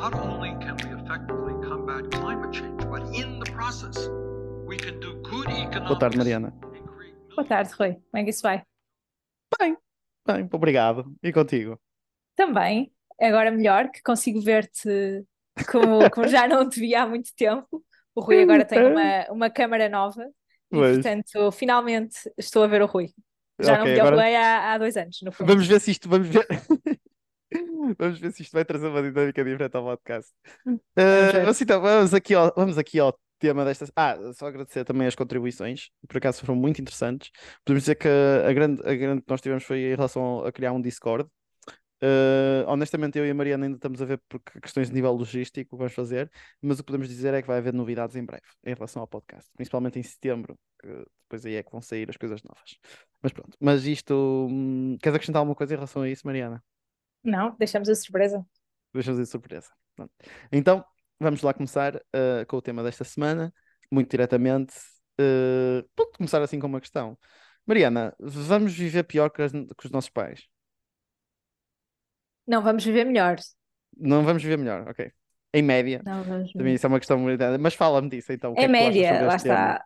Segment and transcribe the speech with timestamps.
[0.00, 3.96] not only can we effectively combat climate change, but in the process,
[4.64, 5.88] we can do good economics.
[5.88, 6.48] Boa tarde, Mariana.
[6.62, 7.94] and create Boa tarde, Rui.
[7.94, 8.62] Como é que isso vai?
[9.58, 9.76] Bem,
[10.26, 11.12] bem, obrigado.
[11.22, 11.80] E contigo?
[12.36, 15.24] Também, agora melhor, que consigo ver-te
[15.68, 17.84] como, como já não te via há muito tempo.
[18.14, 20.22] O Rui agora tem uma, uma câmara nova
[20.70, 20.94] e, Pois.
[20.98, 23.12] portanto, finalmente estou a ver o Rui.
[23.60, 24.38] Já não Ok, me agora- agora...
[24.38, 25.48] há, há dois anos, no fundo.
[25.48, 26.46] Vamos ver se isto, vamos ver.
[27.98, 30.32] Vamos ver se isto vai trazer uma dinâmica diferente ao podcast.
[30.96, 31.44] Ver.
[31.44, 33.86] mas então, vamos aqui ao, vamos aqui ao tema desta.
[33.96, 37.30] Ah, só agradecer também as contribuições, por acaso foram muito interessantes.
[37.64, 40.72] Podemos dizer que a grande, a grande que nós tivemos foi em relação a criar
[40.72, 41.28] um Discord.
[42.00, 45.12] Eh, honestamente, eu e a Mariana ainda estamos a ver por que questões de nível
[45.12, 46.30] logístico vamos fazer,
[46.62, 49.08] mas o que podemos dizer é que vai haver novidades em breve em relação ao
[49.08, 52.78] podcast, principalmente em setembro, que depois aí é que vão sair as coisas novas.
[53.20, 54.14] Mas pronto, mas isto.
[54.48, 56.62] hum, queres acrescentar alguma coisa em relação a isso, Mariana?
[57.22, 58.44] Não, deixamos a surpresa.
[58.94, 59.70] Deixa-nos de surpresa.
[59.94, 60.12] Pronto.
[60.52, 60.84] Então,
[61.20, 63.52] vamos lá começar eh, com o tema desta semana,
[63.90, 64.74] muito diretamente.
[65.20, 67.18] Uh, pode começar assim com uma questão.
[67.66, 70.46] Mariana, vamos viver pior que, as- que os nossos pais?
[72.46, 73.36] Não, vamos viver melhor.
[73.96, 75.10] Não vamos viver melhor, ok.
[75.52, 76.02] Em média.
[76.04, 77.42] Não, vamos Também isso é uma questão muito.
[77.60, 78.54] Mas fala-me disso então.
[78.56, 79.84] Em é média, lá está.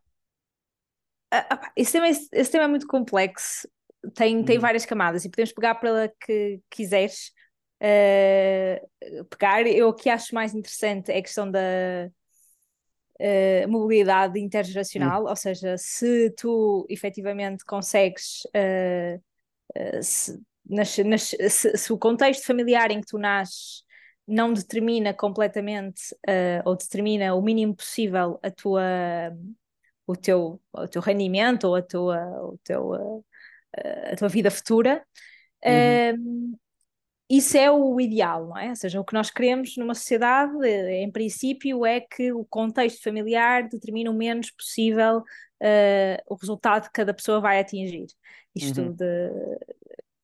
[1.31, 3.67] Ah, ah, pá, esse tema, é- esse tema é muito complexo,
[4.15, 4.61] tem, tem Uhum.
[4.61, 7.33] várias camadas e podemos pegar pela que quiseres
[7.81, 8.83] eh,
[9.31, 9.67] pegar.
[9.67, 11.61] Eu o que acho mais interessante é a questão da
[13.19, 19.21] eh, mobilidade intergeracional, ou seja, se tu efetivamente consegues eh,
[20.03, 23.85] se, nas- nas- se- se o contexto familiar em que tu nasces
[24.27, 26.01] não determina completamente
[26.65, 28.83] ou determina o mínimo possível a tua
[30.07, 33.25] o teu, o teu rendimento ou a tua, o teu,
[34.13, 35.05] a tua vida futura,
[35.67, 36.03] Uhum.
[37.29, 38.69] isso é o ideal, não é?
[38.71, 43.03] Ou seja, o que nós queremos numa sociedade, eh, em princípio, é que o contexto
[43.03, 45.23] familiar determine o menos possível
[45.61, 48.07] eh, o resultado que cada pessoa vai atingir.
[48.55, 48.95] Isto Uhum.
[48.95, 49.05] de.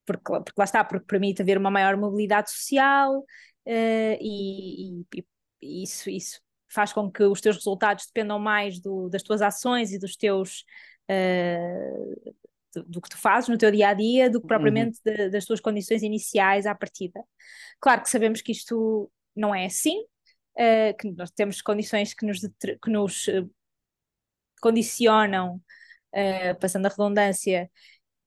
[0.07, 3.25] Porque, porque lá está, porque permite haver uma maior mobilidade social
[3.67, 5.27] eh, e, e-
[5.63, 9.93] e isso, isso faz com que os teus resultados dependam mais do- das tuas ações
[9.93, 10.65] e dos teus.
[11.09, 11.93] eh,
[12.75, 14.49] do, do que tu fazes no teu dia a dia do que Uhum.
[14.49, 17.23] propriamente de- das tuas condições iniciais à partida.
[17.81, 20.05] Claro que sabemos que isto não é assim,
[20.57, 22.41] eh, que nós temos condições que nos,
[22.83, 23.45] que nos eh,
[24.61, 25.61] condicionam,
[26.13, 27.71] eh, passando a redundância,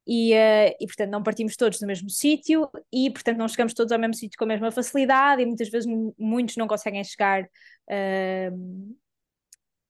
[0.07, 3.99] e, e portanto não partimos todos do mesmo sítio e portanto não chegamos todos ao
[3.99, 7.47] mesmo sítio com a mesma facilidade e muitas vezes mu- muitos não conseguem chegar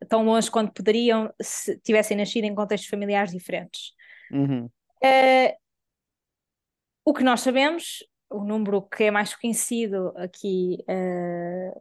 [0.09, 3.93] tão longe quanto poderiam se tivessem nascido em contextos familiares diferentes.
[4.31, 4.69] Uhum.
[5.03, 5.57] Eh,
[7.03, 11.73] o que nós sabemos, o número que é mais conhecido aqui, eh,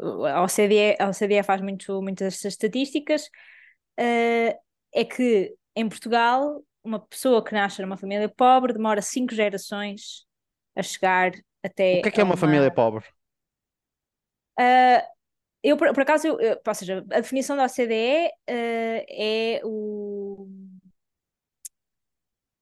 [0.00, 3.28] a OCDE, a OCDE faz muito, muitas destas estatísticas,
[3.98, 4.58] eh,
[4.94, 10.26] é que em Portugal, uma pessoa que nasce numa família pobre demora cinco gerações
[10.74, 11.32] a chegar
[11.62, 13.04] até O que é que é a uma família pobre?
[14.58, 15.02] Uh,
[15.62, 20.48] eu, por, por acaso, eu, eu- ou seja, a definição da OCDE uh, é o.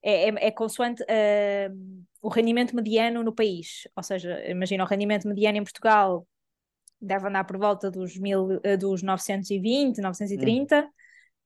[0.08, 3.86] É, é, é consoante uh, o rendimento mediano no país.
[3.94, 6.26] Ou seja, imagina o rendimento mediano em Portugal
[6.98, 10.88] deve andar por volta dos, mil, uh, dos 920, 930.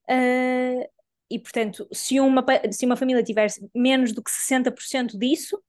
[0.09, 0.89] Uh,
[1.29, 5.61] e, portanto, se uma, se uma família tiver menos do que 60% disso,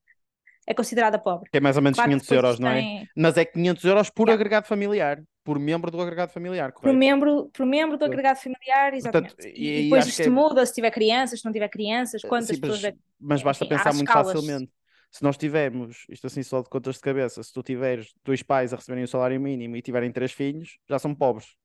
[0.67, 1.49] é considerada pobre.
[1.49, 2.81] Que é mais ou menos Claro que 500 depois euros, não é?
[2.81, 4.39] tem- Mas é 500 euros por Yeah.
[4.39, 7.03] agregado familiar, por membro do agregado familiar, Por correto?
[7.03, 9.35] membro, por membro do agregado familiar, exatamente.
[9.35, 12.57] Portanto, e- e, depois isto é- muda se tiver crianças, se não tiver crianças, quantas
[12.57, 14.11] Sim, pessoas mas, é mas basta enfim, pensar muito escalas.
[14.11, 14.71] facilmente.
[15.11, 18.73] Se nós tivermos, isto assim só de contas de cabeça, se tu tiveres dois pais
[18.73, 21.55] a receberem o salário mínimo e tiverem três filhos, já são pobres.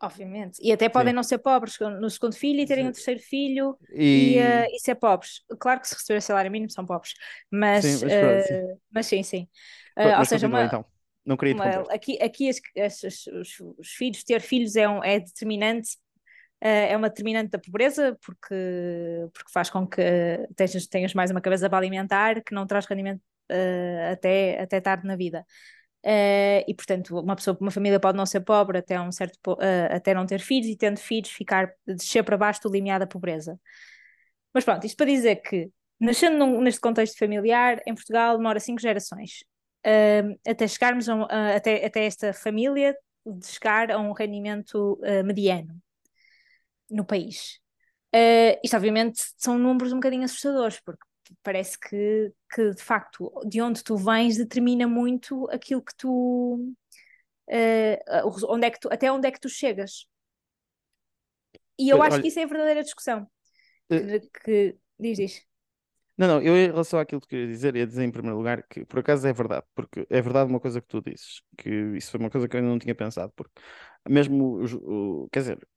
[0.00, 0.58] Obviamente.
[0.62, 1.14] E até podem Sim.
[1.14, 2.88] não ser pobres no segundo filho e terem Sim.
[2.88, 5.42] um terceiro filho E, e, eh, e ser pobres.
[5.58, 7.14] Claro que se receber salário mínimo são pobres,
[7.50, 8.58] mas Sim, mas eh, sim.
[8.90, 9.48] mas sim, sim.
[9.96, 10.84] Eh, Pronto, ou mas seja, continua uma, então.
[11.26, 11.94] Não uma- interromper.
[11.94, 15.96] aqui, aqui as- as- as- os, os filhos, ter filhos é, um, é determinante,
[16.60, 18.54] eh, é uma determinante da pobreza, porque,
[19.34, 20.00] porque faz com que
[20.54, 25.06] tenhas, tenhas mais uma cabeça para alimentar, que não traz rendimento eh, até, até tarde
[25.06, 25.44] na vida.
[26.04, 29.88] Eh, e portanto, uma pessoa, uma família pode não ser pobre até um certo, eh,
[29.96, 33.58] até não ter filhos e tendo filhos ficar, descer para baixo do limiar da pobreza.
[34.54, 35.68] Mas pronto, isto para dizer que,
[36.00, 39.44] nascendo num- neste contexto familiar, em Portugal demora cinco gerações
[39.86, 45.24] um, até chegarmos a a- até, até esta família de chegar a um rendimento uh,
[45.24, 45.80] mediano
[46.90, 47.60] no país.
[48.14, 51.04] Uh, isto obviamente são números um bocadinho assustadores, porque
[51.42, 56.54] parece que, que de facto de onde tu vens determina muito aquilo que tu,
[57.50, 60.06] uh, onde é que tu até onde é que tu chegas.
[61.78, 63.28] E eu Olha- acho que isso é a verdadeira discussão.
[63.88, 65.46] Que, que- diz, diz.
[66.18, 68.84] Não, não, eu em relação àquilo que queria dizer, ia dizer em primeiro lugar que
[68.86, 72.20] por acaso é verdade, porque é verdade uma coisa que tu dizes, que isso foi
[72.20, 73.52] uma coisa que eu ainda não tinha pensado, porque
[74.08, 75.68] mesmo os, o- quer dizer,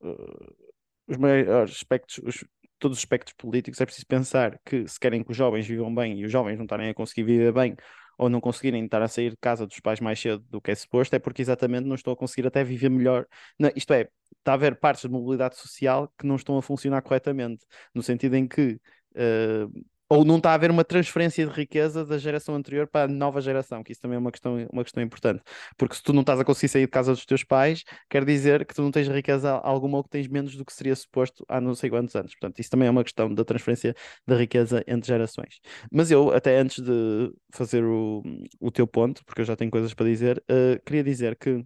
[1.08, 2.46] os maiores aspectos, os-
[2.78, 6.20] todos os aspectos políticos, é preciso pensar que se querem que os jovens vivam bem
[6.20, 7.76] e os jovens não estarem a conseguir viver bem
[8.18, 10.76] ou não conseguirem estar a sair de casa dos pais mais cedo do que é
[10.76, 13.26] suposto, é porque exatamente não estão a conseguir até viver melhor.
[13.58, 17.02] Não, isto é, está a haver partes de mobilidade social que não estão a funcionar
[17.02, 18.74] corretamente, no sentido em que
[19.16, 23.08] uh, ou não está a haver uma transferência de riqueza da geração anterior para a
[23.08, 25.44] nova geração, que isso também é uma questão, uma questão importante.
[25.78, 28.66] Porque se tu não estás a conseguir sair de casa dos teus pais, quer dizer
[28.66, 31.62] que tu não tens riqueza alguma ou que tens menos do que seria suposto há
[31.62, 32.32] não sei quantos anos.
[32.34, 33.96] Portanto, isso também é uma questão da transferência
[34.28, 35.60] da riqueza entre gerações.
[35.92, 38.24] Mas eu, até antes de fazer o,
[38.60, 41.64] o teu ponto, porque eu já tenho coisas para dizer, uh, queria dizer que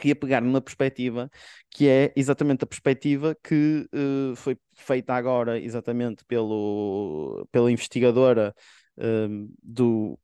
[0.00, 1.30] queria pegar numa perspectiva
[1.70, 8.54] que é exatamente a perspectiva que uh, foi feita agora exatamente pelo, pela investigadora
[8.98, 10.18] um, do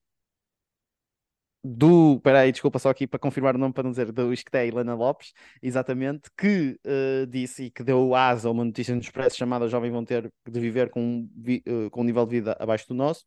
[1.69, 4.56] do, peraí, desculpa só aqui para confirmar o nome para não dizer, do isto que
[4.56, 9.00] é Helena Lopes, exatamente, que uh, disse e que deu asa a uma notícia no
[9.00, 11.29] Expresso chamada Jovem vão ter de viver com,
[11.69, 13.25] uh, com um nível de vida abaixo do nosso,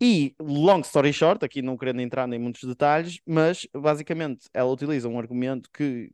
[0.00, 5.08] e, long story short, aqui não querendo entrar em muitos detalhes, mas basicamente ela utiliza
[5.08, 6.12] um argumento que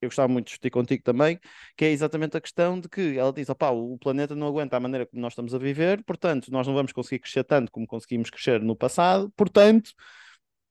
[0.00, 1.40] eu gostava muito de discutir contigo também,
[1.76, 4.80] que é exatamente a questão de que ela diz: opá, o planeta não aguenta a
[4.80, 8.30] maneira como nós estamos a viver, portanto, nós não vamos conseguir crescer tanto como conseguimos
[8.30, 9.92] crescer no passado, portanto,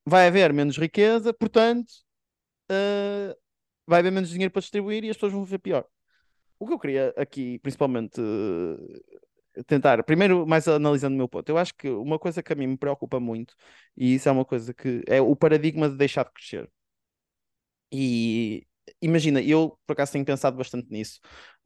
[0.06, 1.90] vai haver menos riqueza, portanto,
[2.70, 3.34] uh,
[3.86, 5.86] vai haver menos dinheiro para distribuir e as pessoas vão viver pior.
[6.58, 8.76] O que eu queria aqui, principalmente, uh,
[9.66, 12.66] tentar, primeiro, mais analisando o meu ponto, eu acho que uma coisa que a mim
[12.68, 13.54] me preocupa muito,
[13.96, 16.70] e isso é uma coisa que é o paradigma de deixar de crescer.
[17.92, 18.66] E
[19.00, 21.20] imagina, eu por acaso tenho pensado bastante nisso,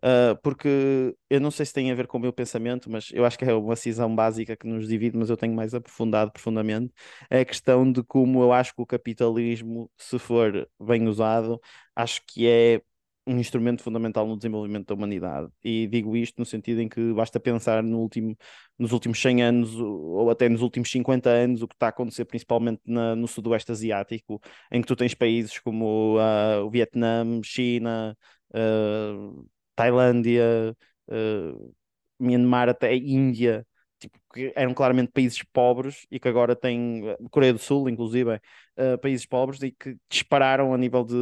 [0.05, 3.25] uh, porque eu não sei se tem a ver com o meu pensamento, mas eu
[3.25, 6.93] acho que é uma cisão básica que nos divide, mas eu tenho mais aprofundado profundamente,
[7.31, 11.61] é a questão de como eu acho que o capitalismo, se for bem usado,
[11.97, 12.83] acho que é
[13.29, 15.49] um instrumento fundamental no desenvolvimento da humanidade.
[15.63, 18.37] E digo isto no sentido em que basta pensar no último,
[18.79, 22.25] nos últimos 100 anos ou até nos últimos 50 anos o que está a acontecer
[22.25, 24.41] principalmente na, no sudoeste asiático,
[24.73, 28.17] em que tu tens países como uh, o Vietnã, China,
[28.55, 30.77] uh, Tailândia,
[31.09, 31.75] uh,
[32.19, 33.67] Myanmar, até Índia,
[33.99, 38.99] tipo, que eram claramente países pobres e que agora têm, Coreia do Sul, inclusive, uh,
[39.01, 41.15] países pobres e que dispararam a nível de,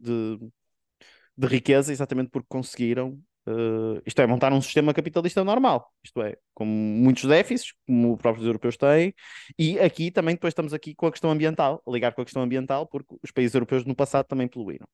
[0.00, 0.52] de,
[1.36, 3.18] de riqueza exatamente porque conseguiram.
[3.44, 8.20] Uh, isto é, montar um sistema capitalista normal, isto é, com muitos déficits, como os
[8.20, 9.12] próprios europeus têm,
[9.58, 12.86] e aqui também depois estamos aqui com a questão ambiental, ligar com a questão ambiental,
[12.86, 14.86] porque os países europeus no passado também poluíram.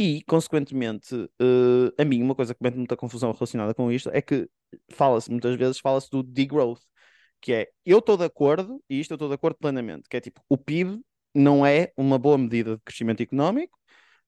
[0.00, 4.22] E, consequentemente, uh, a mim, uma coisa que mete muita confusão relacionada com isto é
[4.22, 4.48] que
[4.90, 6.80] fala-se, muitas vezes, fala-se do degrowth,
[7.40, 10.20] que é, eu estou de acordo, e isto eu estou de acordo plenamente, que é
[10.20, 11.00] tipo, o PIB
[11.34, 13.78] não é uma boa medida de crescimento económico,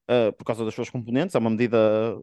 [0.09, 2.17] uh, por causa das suas componentes, é uma medida,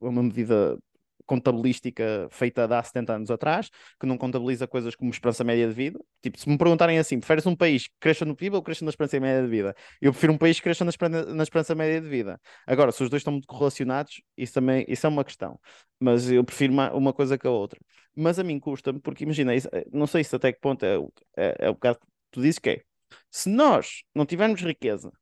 [0.00, 0.78] uma medida
[1.26, 3.68] contabilística feita de há 70 anos atrás,
[4.00, 5.98] que não contabiliza coisas como esperança média de vida.
[6.22, 8.90] Tipo, se me perguntarem assim, preferes um país que cresça no PIB ou cresça na
[8.90, 9.74] esperança média de vida?
[10.00, 12.40] Eu prefiro um país que cresça na esperança, na esperança média de vida.
[12.66, 15.58] Agora, se os dois estão muito correlacionados, isso também isso é uma questão.
[16.00, 17.80] Mas eu prefiro uma, uma coisa que a outra.
[18.14, 20.96] Mas a mim custa-me, porque imagina, isso, não sei se até que ponto é,
[21.36, 22.82] é, é o bocado que tu dizes que é.
[23.30, 25.12] Se nós não tivermos riqueza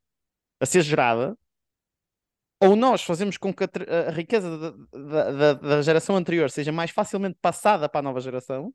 [0.61, 1.37] a ser gerada,
[2.65, 3.69] ou nós fazemos com que a,
[4.09, 8.73] a riqueza da, da, da, geração anterior seja mais facilmente passada para a nova geração,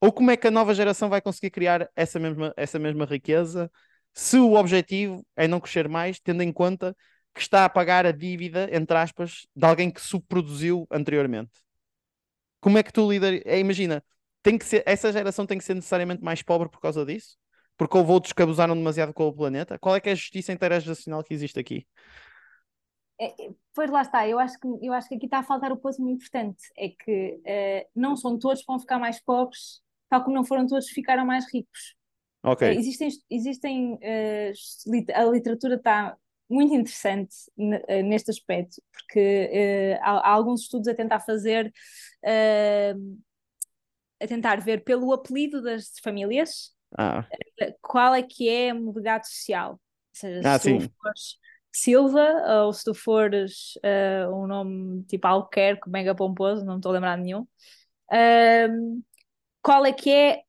[0.00, 3.70] ou como é que a nova geração vai conseguir criar essa mesma, essa mesma riqueza
[4.14, 6.96] se o objetivo é não crescer mais, tendo em conta
[7.34, 11.52] que está a pagar a dívida, entre aspas, de alguém que subproduziu anteriormente.
[12.60, 13.40] Como é que tu lidas?
[13.44, 14.04] É, imagina,
[14.42, 17.36] tem que ser, essa geração tem que ser necessariamente mais pobre por causa disso?
[17.76, 19.78] Porque houve outros que abusaram demasiado com o planeta?
[19.78, 21.86] Qual é que é a justiça intergeracional que existe aqui?
[23.20, 23.34] É,
[23.74, 26.00] pois lá está, eu acho, que, eu acho que aqui está a faltar o ponto
[26.00, 30.36] muito importante, é que uh, não são todos que vão ficar mais pobres, tal como
[30.36, 31.96] não foram todos que ficaram mais ricos.
[32.44, 32.68] Ok.
[32.68, 34.52] Uh, existem, existem uh,
[35.14, 36.16] a literatura está
[36.48, 37.34] muito interessante
[38.04, 41.70] neste aspecto, porque há, há, alguns estudos a tentar fazer,
[44.18, 47.28] a tentar ver pelo apelido das famílias, ah.
[47.82, 49.72] qual é que é a mobilidade social.
[49.72, 49.78] Ou
[50.14, 50.80] seja, ah, se sim.
[50.80, 51.36] fores
[51.72, 56.94] Silva, ou se tu fores uh, um nome tipo Alquerque, mega pomposo, não estou a
[56.94, 59.02] lembrar de nenhum, uh,
[59.62, 60.42] qual é que é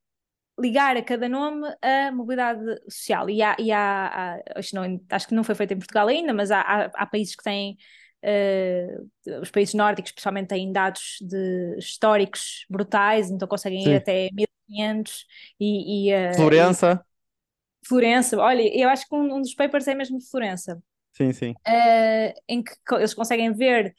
[0.59, 3.29] ligar a cada nome a mobilidade social.
[3.29, 6.33] E há, e há, há acho, não, acho, que não foi feito em Portugal ainda,
[6.33, 7.77] mas há, há, há países que têm,
[8.23, 13.91] uh, os países nórdicos especialmente têm dados de, históricos brutais, então conseguem Sim.
[13.91, 15.25] ir até 1500
[15.59, 16.09] e...
[16.09, 17.05] e uh, Florença.
[17.05, 20.81] E, Florença, olha, eu acho que um, um, dos papers é mesmo de Florença.
[21.11, 21.51] Sim, sim.
[21.67, 23.93] Uh, em que eles conseguem ver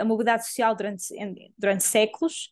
[0.00, 1.04] a mobilidade social durante,
[1.58, 2.50] durante séculos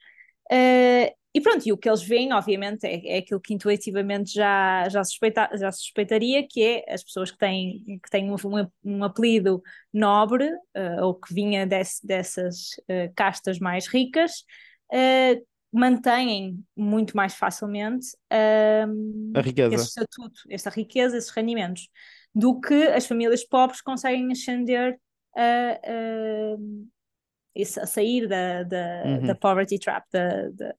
[0.53, 4.87] Uh, e pronto, e o que eles veem, obviamente, é, é aquilo que intuitivamente já,
[4.91, 8.37] já, suspeita, já suspeitaria, que é as pessoas que têm, que têm um,
[8.85, 14.45] um apelido nobre, uh, ou que vinha desse, dessas uh, castas mais ricas,
[14.93, 15.43] uh,
[15.73, 19.75] mantêm muito mais facilmente a riqueza.
[19.75, 21.89] esse estatuto, essa riqueza, esses rendimentos,
[22.35, 24.99] do que as famílias pobres conseguem ascender
[25.37, 29.27] a, a, a sair da, da, uhum.
[29.27, 30.75] da poverty trap, da, da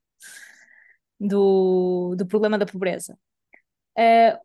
[1.20, 3.18] do, do problema da pobreza.
[3.98, 4.38] Uh,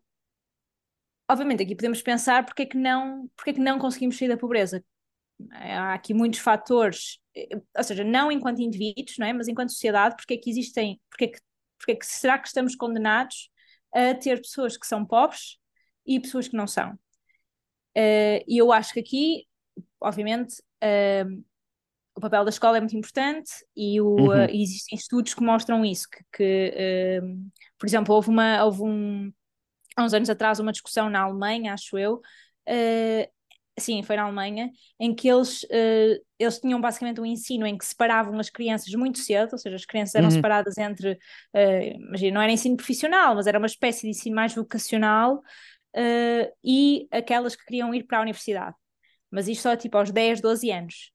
[1.29, 4.37] obviamente, aqui podemos pensar porque é que não, porque é que não conseguimos sair da
[4.37, 4.83] pobreza.
[5.51, 7.19] Há aqui muitos fatores,
[7.75, 9.33] ou seja, não enquanto indivíduos, não é?
[9.33, 11.39] mas enquanto sociedade, porque é que existem, porque é que,
[11.77, 13.49] porque é que será que estamos condenados
[13.93, 15.57] a ter pessoas que são pobres
[16.05, 16.93] e pessoas que não são?
[17.97, 19.47] Uh, e eu acho que aqui,
[19.99, 21.43] obviamente, uh,
[22.15, 24.27] o papel da escola é muito importante e, o, uhum.
[24.29, 29.31] uh, existem estudos que mostram isso, que, que uh, por exemplo, houve, uma, houve um,
[29.95, 33.31] há uns anos atrás uma discussão na Alemanha, acho eu, uh,
[33.79, 37.85] sim, foi na Alemanha, em que eles, uh, eles tinham basicamente um ensino em que
[37.85, 40.35] separavam as crianças muito cedo, ou seja, as crianças eram uhum.
[40.35, 44.53] separadas entre, uh, imagina, não era ensino profissional, mas era uma espécie de ensino mais
[44.53, 45.41] vocacional
[45.95, 48.75] uh, e aquelas que queriam ir para a universidade.
[49.31, 51.11] Mas isto só tipo aos 10, 12 anos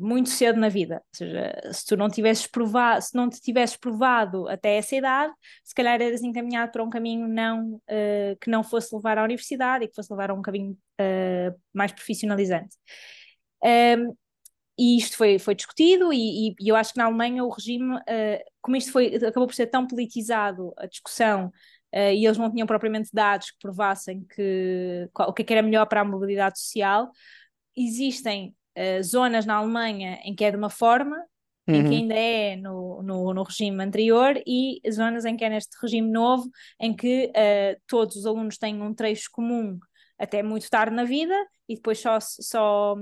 [0.00, 0.96] muito cedo na vida.
[0.96, 5.32] Ou seja, se tu não tivesses provado, se não te tivesses provado até essa idade,
[5.62, 9.84] se calhar eras encaminhado para um caminho não, uh, que não fosse levar à universidade
[9.84, 12.76] e que fosse levar a um caminho uh, mais profissionalizante.
[13.62, 14.14] Um,
[14.76, 18.44] e isto foi, foi discutido, e, e, eu acho que na Alemanha o regime, uh,
[18.60, 21.52] como isto foi, acabou por ser tão politizado, a discussão,
[21.94, 25.62] e eles não tinham propriamente dados que provassem que, qual, o que, é que era
[25.62, 27.10] melhor para a mobilidade social,
[27.76, 31.16] existem uh, zonas na Alemanha em que é de uma forma,
[31.68, 31.74] uhum.
[31.74, 31.96] em que uhum.
[31.96, 36.50] ainda é no, no, no, regime anterior, e zonas em que é neste regime novo,
[36.80, 39.78] em que uh, todos os alunos têm um trecho comum
[40.18, 41.34] até muito tarde na vida
[41.68, 42.94] e depois só, só,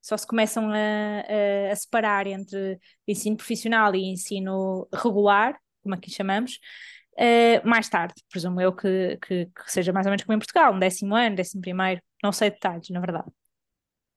[0.00, 6.10] só se começam a, a, a separar entre ensino profissional e ensino regular, como aqui
[6.10, 6.58] chamamos,
[7.18, 10.74] uh, mais tarde, presumo eu que, que, que, seja mais ou menos como em Portugal,
[10.74, 13.28] um décimo ano, décimo primeiro, não sei detalhes, na verdade.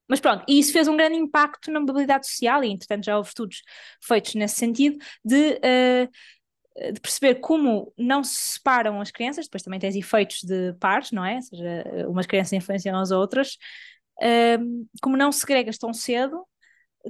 [0.07, 3.29] Mas pronto, e isso fez um grande impacto na mobilidade social, e entretanto já houve
[3.29, 3.63] estudos
[4.01, 9.79] feitos nesse sentido, de, uh, de perceber como não se separam as crianças, depois também
[9.79, 11.35] tens efeitos de pares, não é?
[11.35, 13.57] Ou seja, umas crianças influenciam as outras,
[14.21, 16.45] uh, como não segregas tão cedo,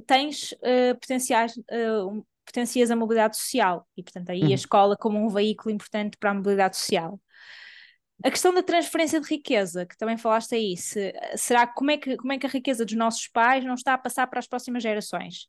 [0.06, 1.54] tens uh, potenciais.
[2.46, 4.50] Potencias a mobilidade social e portanto aí uhum.
[4.50, 7.20] a escola como um veículo importante para a mobilidade social
[8.24, 12.16] a questão da transferência de riqueza, que também falaste aí, se, será como é, que,
[12.16, 14.82] como é que a riqueza dos nossos pais não está a passar para as próximas
[14.82, 15.46] gerações?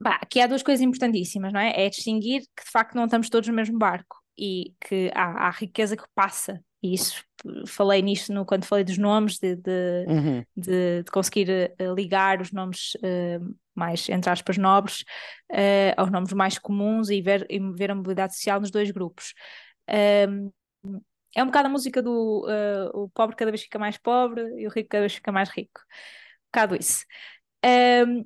[0.00, 1.84] Bah, aqui há duas coisas importantíssimas, não é?
[1.84, 5.50] É distinguir que de facto não estamos todos no mesmo barco e que há, há
[5.50, 7.22] riqueza que passa, e isso
[7.66, 10.44] falei nisto no, quando falei dos nomes, de, de, uhum.
[10.56, 15.00] de, de conseguir uh, ligar os nomes uh, mais, entre aspas, nobres
[15.50, 19.34] uh, aos nomes mais comuns e ver, e ver a mobilidade social nos dois grupos.
[20.28, 20.52] Um,
[21.34, 24.66] é um bocado a música do uh, o pobre cada vez fica mais pobre e
[24.66, 25.80] o rico cada vez fica mais rico.
[25.80, 27.04] Um bocado isso.
[27.64, 28.24] Um,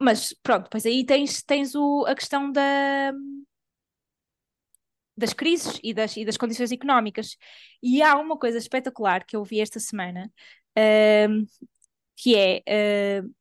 [0.00, 3.12] mas pronto, depois aí tens, tens o, a questão da,
[5.16, 7.36] das crises e das, e das condições económicas.
[7.82, 10.32] E há uma coisa espetacular que eu vi esta semana,
[12.16, 13.34] que é uh,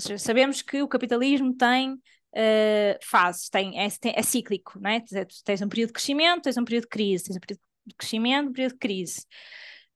[0.00, 5.00] sabemos que o capitalismo tem uh, fases, tem, é, é, cíclico, não é?
[5.44, 8.48] Tens um período de crescimento, tens um período de crise, tens um período de crescimento,
[8.50, 9.26] um período de crise.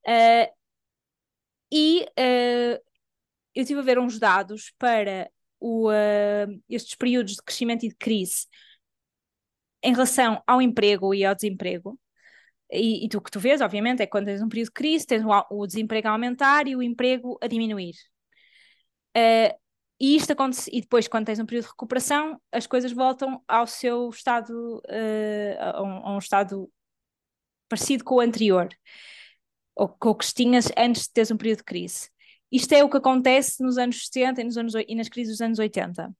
[0.06, 0.52] Uh,
[1.72, 2.80] e uh,
[3.54, 5.30] eu estive a ver uns dados para
[5.60, 5.90] o,
[6.68, 8.46] estes períodos de crescimento e de crise
[9.82, 11.98] em relação ao emprego e ao desemprego.
[12.70, 15.06] E, e tu, o que tu vês, obviamente, é quando tens um período de crise,
[15.06, 17.94] tens o, o desemprego a aumentar e o emprego a diminuir.
[19.16, 19.54] Uh,
[20.04, 23.66] e isto acontece, e depois, quando tens um período de recuperação, as coisas voltam ao
[23.66, 26.70] seu estado, uh, a, um, a, um, estado
[27.70, 28.68] parecido com o anterior,
[29.74, 32.10] ou com o que tinhas antes de teres um período de crise.
[32.52, 35.40] Isto é o que acontece nos anos 70 e, nos anos, e nas crises dos
[35.40, 36.14] anos 80.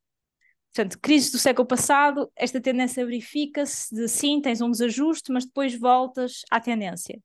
[0.75, 5.79] portanto, crise do século passado, esta tendência verifica-se de sim, tens um desajuste, mas depois
[5.79, 7.21] voltas à tendência.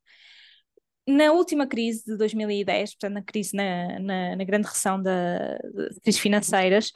[1.09, 5.99] Na última crise de 2010, portanto, na crise, na, na, na grande recessão da, de
[6.01, 6.91] crises financeiras,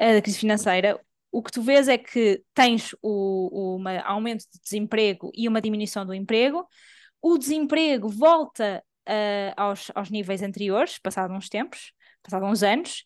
[0.00, 0.98] uh, da crise financeira,
[1.30, 5.60] o que tu vês é que tens o, o um aumento de desemprego e uma
[5.60, 6.66] diminuição do emprego,
[7.20, 13.04] o desemprego volta uh, aos, aos níveis anteriores, passados uns tempos, passados uns anos,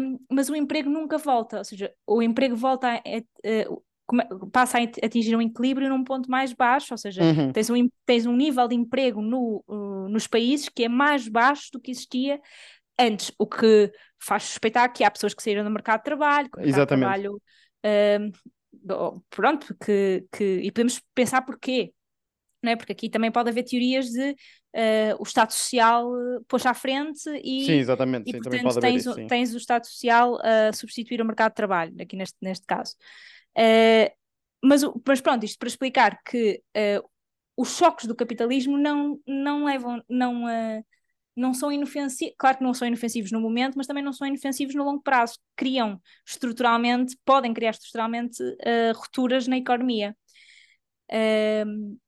[0.00, 3.78] um, mas o emprego nunca volta, ou seja, o emprego volta a, a, a,
[4.52, 7.52] passa a atingir um equilíbrio num ponto mais baixo, ou seja, uhum.
[7.52, 11.70] tens, um, tens um nível de emprego no, uh, nos países que é mais baixo
[11.72, 12.40] do que existia
[12.98, 13.90] antes, o que
[14.20, 17.00] faz suspeitar que há pessoas que saíram do mercado de trabalho, que Exatamente.
[17.00, 17.42] trabalho,
[17.84, 21.92] um, pronto, que, que, e podemos pensar porquê,
[22.62, 22.76] não é?
[22.76, 27.28] Porque aqui também pode haver teorias de uh, o Estado Social uh, pôs à frente
[27.42, 31.24] e, sim, exatamente, e sim, portanto tens, isso, tens o Estado Social a substituir o
[31.24, 32.94] mercado de trabalho, aqui neste, neste caso.
[33.58, 34.10] Uh,
[34.64, 37.08] mas, mas pronto, isto para explicar que uh,
[37.56, 40.84] os choques do capitalismo não, não levam, não, uh,
[41.36, 44.74] não são inofensivos, claro que não são inofensivos no momento, mas também não são inofensivos
[44.74, 45.38] no longo prazo.
[45.56, 48.42] Criam estruturalmente, podem criar estruturalmente
[48.94, 50.16] rupturas na economia.
[51.10, 51.98] Uh,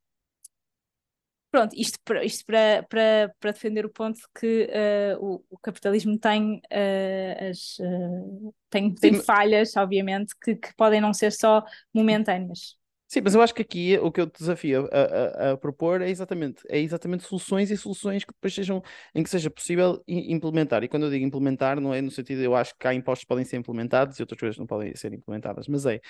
[1.55, 6.19] Pronto, isto, isto para, para, para defender o ponto de que uh, o, o, capitalismo
[6.19, 11.63] tem, uh, as, uh, tem, tem falhas, obviamente, que, que podem não ser só
[11.95, 12.77] momentâneas.
[13.07, 16.03] Sim, mas eu acho que aqui o que eu te desafio a, a, a, propor
[16.03, 18.83] é exatamente, é exatamente soluções e soluções que depois sejam
[19.15, 20.83] em que seja possível implementar.
[20.83, 23.23] E quando eu digo implementar, não é no sentido de eu acho que há impostos
[23.23, 26.01] que podem ser implementados e outras coisas não podem ser implementadas, mas é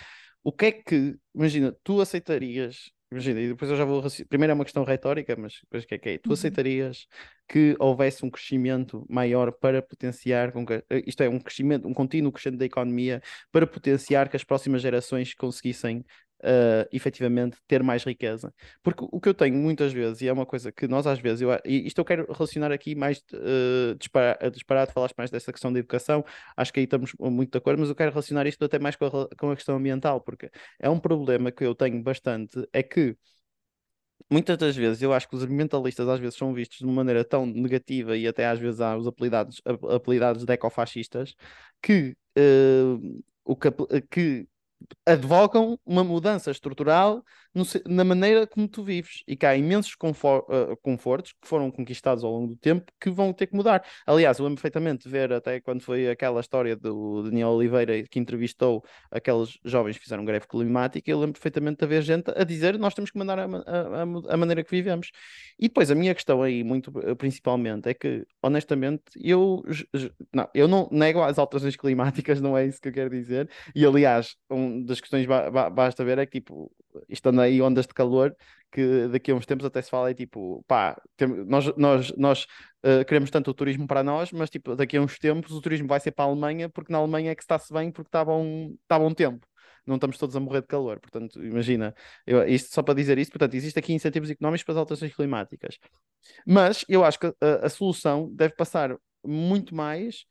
[0.43, 4.03] o que é que, imagina, tu aceitarias Imagina, e depois eu já vou.
[4.29, 6.19] Primeiro é uma questão retórica, mas depois o que é que é?
[6.19, 6.33] Tu uhum.
[6.33, 7.07] aceitarias
[7.49, 10.53] que houvesse um crescimento maior para potenciar,
[10.91, 14.83] eh, isto é, um crescimento, um contínuo crescimento da economia para potenciar que as próximas
[14.83, 16.05] gerações conseguissem
[16.43, 18.53] uh, efetivamente ter mais riqueza.
[18.83, 21.41] Porque o que eu tenho muitas vezes, e é uma coisa que nós às vezes,
[21.43, 25.73] eu, e isto eu quero relacionar aqui mais uh, disparar, disparado, falaste mais dessa questão
[25.73, 26.25] da educação,
[26.57, 29.07] acho que aí estamos muito de acordo, mas eu quero relacionar isto até mais com
[29.07, 33.17] a, com a questão ambiental, porque é um problema que eu tenho bastante, é que
[34.31, 37.25] muitas das vezes eu acho que os ambientalistas às vezes são vistos de uma maneira
[37.25, 41.35] tão negativa e até às vezes há os apelidados, apelidados de ecofascistas
[41.83, 43.71] que, uh, o que,
[44.11, 44.49] que
[45.07, 47.23] advogam uma mudança estrutural
[47.55, 51.71] no, na maneira como tu vives e que há imensos confor, uh, confortos que foram
[51.71, 53.85] conquistados ao longo do tempo que vão ter que mudar.
[54.07, 58.19] Aliás, eu lembro perfeitamente de ver até quando foi aquela história do Daniel Oliveira que
[58.19, 62.79] entrevistou aqueles jovens que fizeram greve climática, eu lembro perfeitamente de haver gente a dizer
[62.79, 65.11] nós temos que mandar a, a, a, maneira que vivemos.
[65.59, 69.63] E depois a minha questão aí, muito eh, principalmente, é que honestamente eu
[70.33, 73.49] não, eu não nego as alterações climáticas, não é isso que eu quero dizer.
[73.75, 74.37] E aliás,
[74.83, 76.71] das questões ba basta ver é que tipo,
[77.09, 78.35] estando aí ondas de calor
[78.75, 82.47] que daqui a uns tempos até se fala é tipo, pá, tem, nós, nós, nós
[82.85, 85.87] uh, queremos tanto o turismo para nós, mas tipo, daqui a uns tempos o turismo
[85.87, 88.75] vai ser para a Alemanha, porque na Alemanha é que está-se bem, porque está bom,
[88.83, 89.47] está bom tempo.
[89.87, 91.95] Não estamos todos a morrer de calor, portanto, imagina,
[92.27, 95.79] eu, isto só para dizer isto, portanto, existe aqui incentivos económicos para as alterações climáticas.
[96.47, 100.25] Mas eu acho que a, a solução deve passar muito mais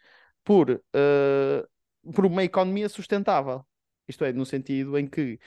[0.44, 3.64] por, uh, por uma economia sustentável.
[4.08, 5.40] Isto é, no sentido em que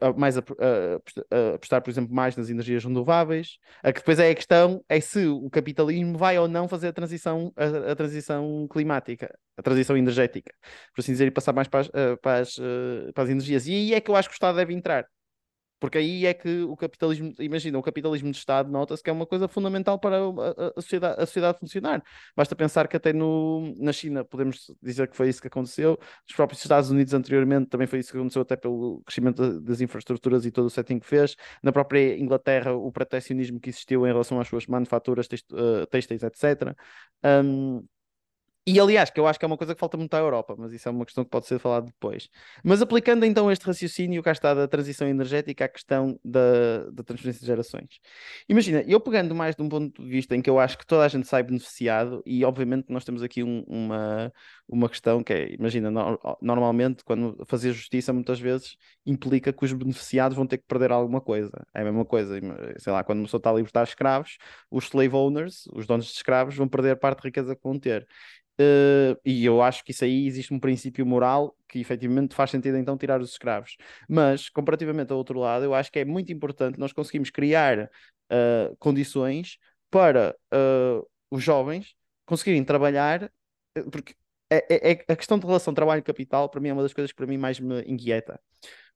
[0.00, 3.58] a, mais a, a, apostar, por exemplo, mais nas energias renováveis.
[3.82, 6.92] A que depois é a questão é se o capitalismo vai ou não fazer a
[6.92, 10.52] transição, a, a transição climática, a transição energética,
[10.94, 13.66] por assim dizer, e passar mais para as, eh, para as, eh, para as energias.
[13.66, 15.06] E aí é que eu acho que o Estado deve entrar.
[15.78, 19.26] Porque aí é que o capitalismo, imagina, o capitalismo de Estado nota-se que é uma
[19.26, 22.02] coisa fundamental para a, a, sociedade, a sociedade funcionar.
[22.34, 26.36] Basta pensar que até no, na China podemos dizer que foi isso que aconteceu, nos
[26.36, 30.50] próprios Estados Unidos anteriormente também foi isso que aconteceu, até pelo crescimento das infraestruturas e
[30.50, 31.36] todo o setting que fez.
[31.62, 36.74] Na própria Inglaterra, o protecionismo que existiu em relação às suas manufaturas eh, têxteis, etc.
[37.24, 37.86] Um,
[38.66, 40.72] e aliás, que eu acho que é uma coisa que falta muito à Europa, mas
[40.72, 42.28] isso é uma questão que pode ser falada depois.
[42.64, 47.40] Mas aplicando então este raciocínio cá está da transição energética à questão da, da transferência
[47.40, 48.00] de gerações.
[48.48, 51.04] Imagina, eu pegando mais de um ponto de vista em que eu acho que toda
[51.04, 54.32] a gente sai beneficiado, e obviamente nós temos aqui um, uma,
[54.68, 59.72] uma questão que é, imagina, no, normalmente quando fazer justiça muitas vezes implica que os
[59.72, 61.52] beneficiados vão ter que perder alguma coisa.
[61.72, 62.40] É a mesma coisa,
[62.78, 64.38] sei lá, quando uma pessoa está a libertar escravos,
[64.70, 68.06] os slave owners, os donos de escravos, vão perder parte da riqueza que vão ter.
[68.58, 72.78] Uh, e eu acho que isso aí existe um princípio moral que efetivamente faz sentido
[72.78, 73.76] então tirar os escravos.
[74.08, 78.76] Mas, comparativamente ao outro lado, eu acho que é muito importante nós conseguimos criar uh,
[78.78, 79.58] condições
[79.90, 83.30] para uh, os jovens conseguirem trabalhar,
[83.90, 84.14] porque
[84.50, 87.26] é, é, a questão de relação trabalho-capital, para mim, é uma das coisas que para
[87.26, 88.40] mim mais me inquieta.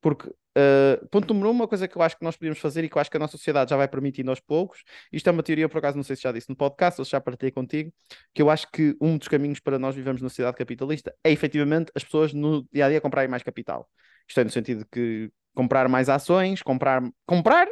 [0.01, 2.89] Porque, uh, ponto número um, uma coisa que eu acho que nós podíamos fazer e
[2.89, 4.83] que eu acho que a nossa sociedade já vai permitindo aos poucos,
[5.13, 7.11] isto é uma teoria, por acaso, não sei se já disse no podcast ou se
[7.11, 7.93] já partilhei contigo,
[8.35, 11.93] que eu acho que um dos caminhos para nós vivemos na sociedade capitalista é efetivamente
[11.95, 13.89] as pessoas no dia a dia comprarem mais capital.
[14.29, 17.69] Isto é no sentido de que comprar mais ações, comprar, comprar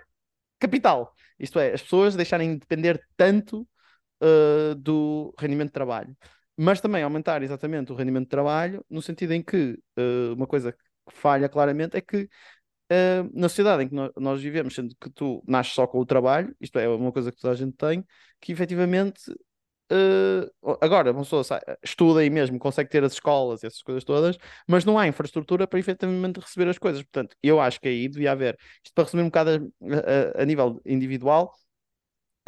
[0.58, 1.14] capital.
[1.38, 3.66] Isto é, as pessoas deixarem de depender tanto
[4.22, 6.16] uh, do rendimento de trabalho.
[6.56, 10.74] Mas também aumentar exatamente o rendimento de trabalho, no sentido em que uh, uma coisa
[11.14, 12.28] falha claramente é que
[12.92, 16.06] uh, na sociedade em que nós, nós, vivemos, sendo que tu nasces só com o
[16.06, 18.04] trabalho, isto é uma coisa que toda a gente tem,
[18.40, 19.20] que efetivamente
[19.90, 24.04] Uh, agora, uma pessoa sai, estuda e mesmo consegue ter as escolas e essas coisas
[24.04, 27.02] todas, mas não há infraestrutura para efetivamente receber as coisas.
[27.02, 30.44] Portanto, eu acho que aí devia haver, isto para resumir um bocado a, a, a
[30.44, 31.54] nível individual,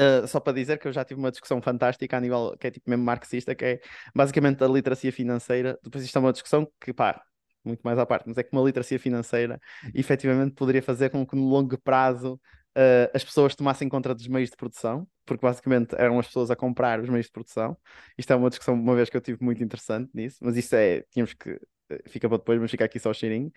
[0.01, 2.71] Uh, só para dizer que eu já tive uma discussão fantástica a nível que é
[2.71, 3.81] tipo mesmo marxista, que é
[4.15, 5.79] basicamente a literacia financeira.
[5.83, 7.23] Depois isto é uma discussão que, pá,
[7.65, 9.61] muito mais à parte, mas é que uma literacia financeira
[9.95, 12.41] efetivamente poderia fazer com que no longo prazo
[12.77, 16.57] uh, as pessoas tomassem conta dos meios de produção, porque basicamente eram as pessoas a
[16.57, 17.77] comprar os meios de produção.
[18.19, 21.03] Isto é uma discussão, uma vez que eu tive muito interessante nisso, mas isso é,
[21.11, 21.51] tínhamos que,
[21.91, 23.53] eh, fica para depois, mas fica aqui só o cheirinho.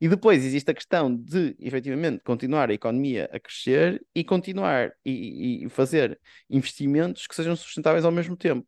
[0.00, 5.64] E depois existe a questão de, efetivamente, continuar a economia a crescer e continuar e,
[5.64, 8.66] e fazer investimentos que sejam sustentáveis ao mesmo tempo.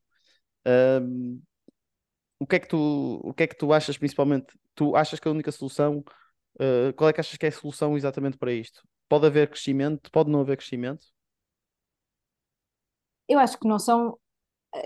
[2.40, 4.46] O que é que tu, o que é que tu achas principalmente?
[4.78, 6.04] Tu achas que a única solução,
[6.54, 8.80] uh, qual é que achas que é a solução exatamente para isto?
[9.08, 11.04] Pode haver crescimento, pode não haver crescimento?
[13.28, 14.16] Eu acho que não são.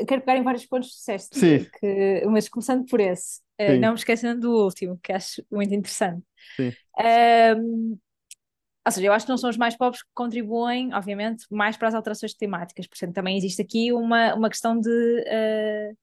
[0.08, 1.70] Quero pegar em vários pontos que disseste, Sim.
[1.78, 6.24] que, mas começando por esse, uh, não me esquecendo do último, que acho muito interessante.
[6.56, 6.72] Sim.
[7.58, 7.98] Um,
[8.86, 11.88] ou seja, eu acho que não são os mais pobres que contribuem, obviamente, mais para
[11.88, 12.86] as alterações climáticas.
[12.86, 15.96] Portanto, também existe aqui uma, uma questão de uh,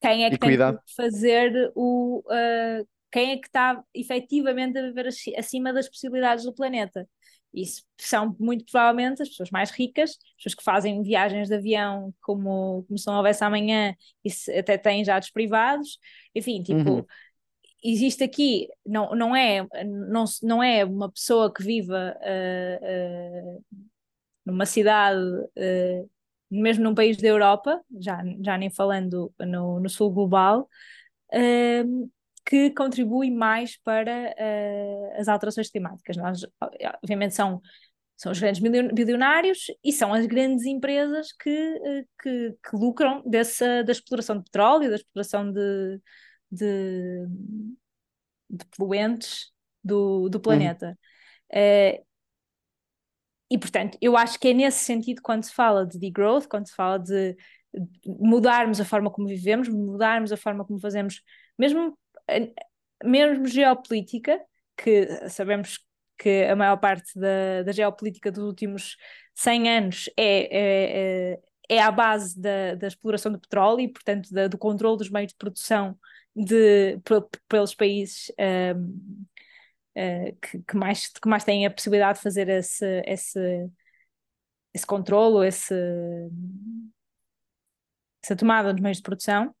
[0.00, 0.76] quem é que Equidade.
[0.76, 2.22] tem que fazer o.
[2.26, 7.08] Uh, quem é que está efetivamente a viver acima das possibilidades do planeta.
[7.52, 12.14] Isso são muito provavelmente as pessoas mais ricas, as pessoas que fazem viagens de avião
[12.20, 13.94] como, como se não houvesse amanhã
[14.24, 15.98] e até têm jatos privados.
[16.34, 17.04] Enfim, tipo, uhum.
[17.82, 23.64] existe aqui, não, não, é, não, não é uma pessoa que viva uh, uh,
[24.44, 26.10] numa cidade, uh,
[26.50, 30.68] mesmo num país da Europa, já, já nem falando no, no sul global,
[32.48, 36.16] que contribui mais para uh, as alterações climáticas.
[36.16, 36.40] Nós,
[37.02, 37.60] obviamente, são,
[38.16, 43.84] são os grandes bilionários e são as grandes empresas que, uh, que, que, lucram dessa,
[43.84, 46.00] da exploração de petróleo, da exploração de,
[46.50, 47.26] de,
[48.48, 49.52] de poluentes
[49.84, 50.96] do, do planeta.
[51.52, 51.98] Uhum.
[52.00, 52.08] Uh,
[53.50, 56.74] e, portanto, eu acho que é nesse sentido quando se fala de degrowth, quando se
[56.74, 57.36] fala de
[58.06, 61.22] mudarmos a forma como vivemos, mudarmos a forma como fazemos,
[61.58, 61.94] mesmo
[63.04, 64.40] mesmo geopolítica,
[64.76, 65.78] que sabemos
[66.18, 68.96] que a maior parte da, da geopolítica dos últimos
[69.34, 74.32] 100 anos é, é, é, é à base da, da exploração do petróleo e, portanto,
[74.32, 75.96] da, do controle dos meios de produção
[76.34, 76.98] de,
[77.48, 79.28] pelos países um, uh,
[79.94, 83.70] eh, que, que, mais, que mais têm a possibilidade de fazer esse, esse,
[84.72, 85.74] esse controle, esse,
[88.22, 89.54] essa tomada dos meios de produção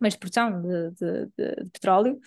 [0.00, 2.20] meios de produção de, de, de, de petróleo.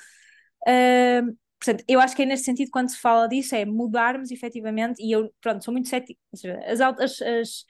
[0.67, 5.03] Uh, portanto, eu acho que é nesse sentido, quando se fala disso, é mudarmos efetivamente,
[5.03, 6.19] e eu, pronto, sou muito cética,
[6.65, 7.65] as, as, as,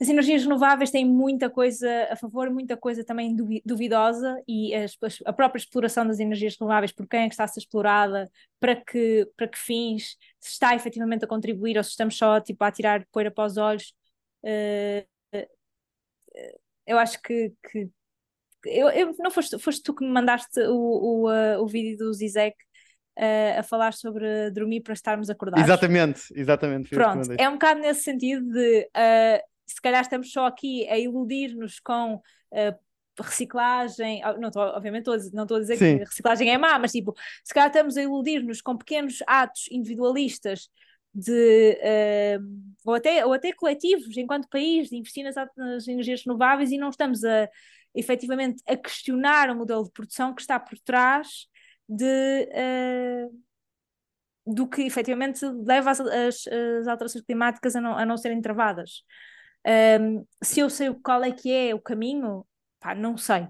[0.00, 5.32] as energias renováveis têm muita coisa a favor, muita coisa também duvidosa, e as, a
[5.32, 9.30] própria exploração das energias renováveis, por quem é que está a ser explorada, para que,
[9.36, 13.06] para que fins, se está efetivamente a contribuir ou se estamos só tipo, a tirar
[13.12, 13.94] poeira para os olhos.
[14.44, 15.06] Uh,
[16.86, 17.90] eu acho que, que,
[18.66, 22.12] eu, eu, não foste, foste tu que me mandaste o, o, uh, o vídeo do
[22.12, 22.56] Zizek
[23.18, 25.64] uh, a falar sobre dormir para estarmos acordados.
[25.64, 26.90] Exatamente, exatamente.
[26.90, 31.80] Pronto, é um bocado nesse sentido de uh, se calhar estamos só aqui a iludir-nos
[31.80, 32.20] com
[33.18, 35.98] reciclagem, não tô, obviamente não estou a dizer Sim.
[35.98, 40.68] que reciclagem é má, mas tipo, se calhar estamos a iludir-nos com pequenos atos individualistas
[41.16, 42.44] de, uh,
[42.84, 46.90] ou, até, ou até coletivos, enquanto país, de investir nas, nas energias renováveis e não
[46.90, 47.48] estamos a,
[47.96, 51.48] efetivamente a questionar o modelo de produção que está por trás
[51.88, 53.42] de, uh,
[54.46, 59.02] do que efetivamente leva as, as, as alterações climáticas a não, a não serem travadas.
[60.00, 62.46] Um, se eu sei qual é que é o caminho,
[62.78, 63.48] pá, não sei.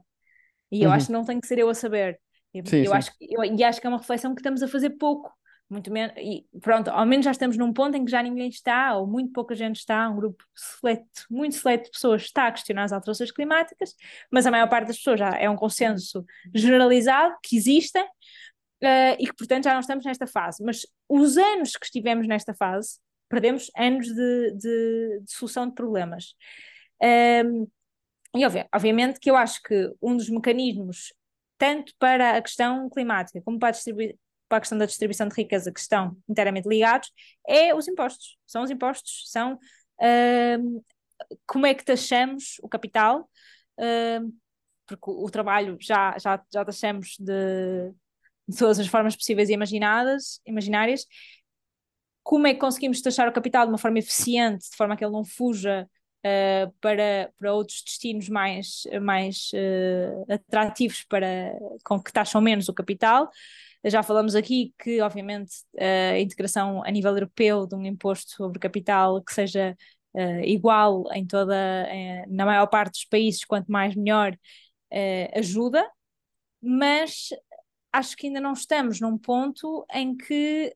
[0.70, 0.96] E eu uhum.
[0.96, 2.18] acho que não tem que ser eu a saber.
[2.54, 2.96] Eu, sim, eu sim.
[2.96, 5.35] acho, eu, e acho que é uma reflexão que estamos a fazer pouco
[5.68, 8.96] muito menos, e pronto, ao menos já estamos num ponto em que já ninguém está,
[8.96, 12.84] ou muito pouca gente está, um grupo seleto, muito seleto de pessoas está a questionar
[12.84, 13.94] as alterações climáticas,
[14.30, 16.24] mas a maior parte das pessoas já é um consenso
[16.54, 20.62] generalizado que existem uh, e que, portanto, já não estamos nesta fase.
[20.64, 22.98] Mas os anos que estivemos nesta fase,
[23.28, 26.34] perdemos anos de, de, de solução de problemas.
[27.02, 27.66] Um, ehm,
[28.34, 31.12] e obviamente que eu acho que um dos mecanismos,
[31.58, 33.72] tanto para a questão climática como para a,
[34.48, 37.10] para a questão da distribuição de riqueza, que estão inteiramente ligados,
[37.46, 38.36] é os impostos.
[38.46, 40.84] São os impostos, são uh,
[41.46, 43.28] como é que taxamos o capital,
[43.78, 44.32] uh,
[44.86, 47.92] porque o, trabalho já, já, já taxamos de,
[48.48, 51.04] de todas as formas possíveis e imaginadas, imaginárias.
[52.22, 55.12] Como é que conseguimos taxar o capital de uma forma eficiente, de forma que ele
[55.12, 55.88] não fuja
[56.24, 61.52] uh, para, para outros destinos mais, mais uh, atrativos para,
[61.84, 63.28] com que taxam menos o capital?
[63.88, 69.22] Já falamos aqui que, obviamente, a integração a nível europeu de um imposto sobre capital
[69.22, 69.76] que seja
[70.14, 75.88] uh, igual em toda, uh, na maior parte dos países, quanto mais melhor, uh, ajuda,
[76.60, 77.28] mas
[77.92, 80.74] acho que ainda não estamos num ponto em que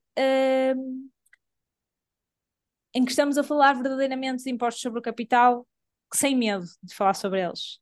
[2.94, 5.66] em que estamos a falar verdadeiramente de impostos sobre o capital
[6.12, 7.78] sem medo de falar sobre eles.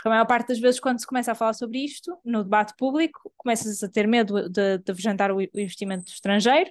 [0.00, 2.74] Porque a maior parte das vezes, quando se começa a falar sobre isto, no debate
[2.74, 4.92] público, começa-se a ter medo de, de
[5.30, 6.70] o investimento estrangeiro,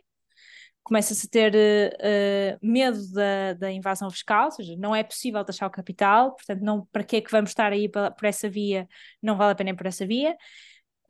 [0.82, 5.68] começa-se a ter uh, medo da, da invasão fiscal, ou seja, não é possível taxar
[5.70, 8.88] o capital, portanto, não, para que é que vamos estar aí por, por essa via?
[9.22, 10.36] Não vale a pena ir por essa via.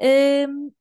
[0.01, 0.73] Uh,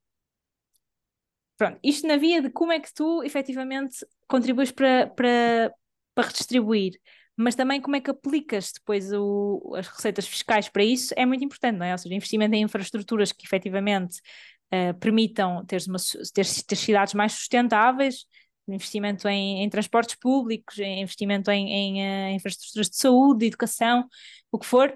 [1.57, 5.73] pronto, isto na via de como é que tu efetivamente contribuis para, para,
[6.17, 6.95] para redistribuir
[7.39, 11.45] mas também como é que aplicas depois o, as receitas fiscais para isso é muito
[11.45, 11.93] importante, não é?
[11.93, 14.21] Ou seja, investimento em infraestruturas que efetivamente
[14.75, 15.99] uh, permitam ter, uma,
[16.35, 18.27] ter, ter, cidades mais sustentáveis,
[18.67, 24.09] investimento em, em transportes públicos, investimento em, em uh, infraestruturas de saúde, de educação,
[24.51, 24.93] o que for,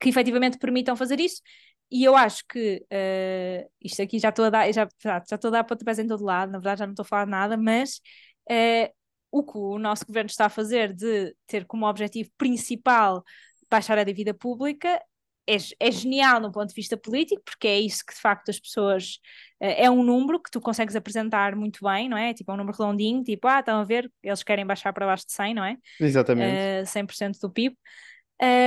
[0.00, 1.42] que efetivamente permitam fazer isso.
[1.90, 5.50] E eu acho que uh, isto aqui já estou a dar, já, já estou a
[5.50, 8.00] dar pontapés em todo lado, na verdade já não estou a falar nada, mas
[8.48, 8.97] uh,
[9.30, 13.22] o que o nosso governo está a fazer de ter como objetivo principal
[13.70, 15.00] baixar a dívida pública
[15.48, 18.60] é, é, genial no ponto de vista político, porque é isso que de facto as
[18.60, 19.18] pessoas.
[19.60, 22.34] Uh, é um número que tu consegues apresentar muito bem, não é?
[22.34, 25.26] Tipo, é um número redondinho, tipo, ah, estão a ver, eles querem baixar para baixo
[25.26, 25.76] de 100, não é?
[25.98, 26.52] Exatamente.
[26.52, 27.74] Uh, eh, 100% do PIB.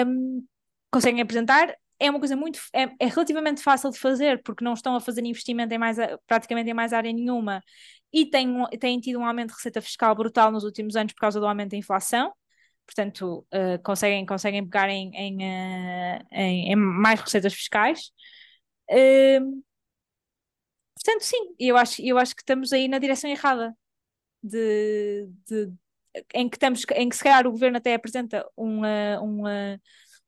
[0.07, 0.43] Um,
[0.91, 1.73] conseguem apresentar.
[1.99, 2.59] É uma coisa muito.
[2.73, 6.67] É, é, relativamente fácil de fazer, porque não estão a fazer investimento em mais, praticamente
[6.67, 7.61] em mais área nenhuma
[8.13, 11.39] e têm, têm tido um aumento de receita fiscal brutal nos últimos anos por causa
[11.39, 12.33] do aumento da inflação.
[12.85, 18.11] Portanto, uh, conseguem, conseguem pegar em, em, uh, em, em, mais receitas fiscais.
[18.89, 19.63] Uh,
[20.95, 23.75] portanto, sim, eu acho, eu acho que estamos aí na direção errada.
[24.43, 25.71] De, de,
[26.33, 29.79] em, que estamos, em que se calhar o governo até apresenta uma, uma,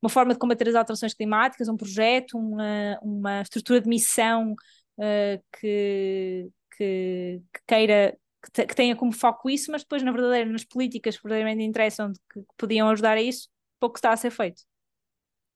[0.02, 5.43] uma forma de combater as alterações climáticas, um projeto, uma, uma estrutura de missão uh,
[5.60, 8.17] que, que, que queira
[8.53, 12.12] que, que, tenha como foco isso, mas depois, na verdade, nas políticas que verdadeiramente interessam,
[12.31, 14.63] que, que podiam ajudar a isso, pouco está a ser feito.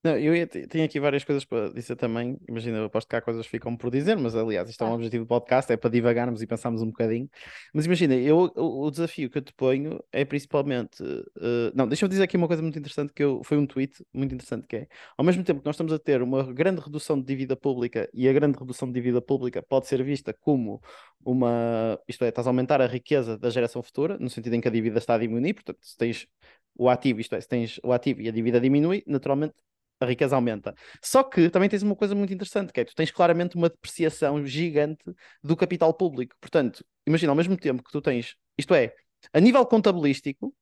[0.04, 2.38] Não, eu ia, tenho aqui várias coisas para dizer também.
[2.48, 4.94] Imagina, eu aposto que há coisas que ficam por dizer, mas aliás, isto é um
[4.94, 7.28] objetivo do podcast, é para divagarmos e pensarmos um bocadinho.
[7.74, 11.02] Mas imagina, eu, o, o desafio que eu te ponho é principalmente.
[11.04, 14.34] Uh, não, deixa-me dizer aqui uma coisa muito interessante que eu, foi um tweet muito
[14.36, 17.26] interessante que é, ao mesmo tempo que nós estamos a ter uma grande redução de
[17.26, 20.80] dívida pública e a grande redução de dívida pública pode ser vista como
[21.26, 24.68] uma, isto é, estás a aumentar a riqueza da geração futura, no sentido em que
[24.68, 26.28] a dívida está a diminuir, portanto, se tens
[26.76, 29.56] o ativo, isto é, se tens o ativo e a dívida diminui, naturalmente
[30.00, 30.74] a riqueza aumenta.
[31.02, 34.46] Só que também tens uma coisa muito interessante, que é tu tens claramente uma depreciação
[34.46, 35.04] gigante
[35.44, 36.36] do capital público.
[36.40, 38.94] Portanto, imagina, ao mesmo tempo que tu tens, isto é,
[39.34, 40.54] a nível contabilístico,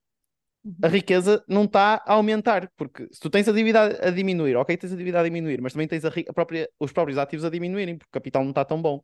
[0.82, 0.94] a uhum.
[0.94, 4.94] riqueza não está a aumentar, porque se tu tens a dívida a diminuir, ok, tens
[4.94, 7.98] a dívida a diminuir, mas também tens a, a própria, os próprios ativos a diminuírem,
[7.98, 9.00] porque o capital não está tão bom.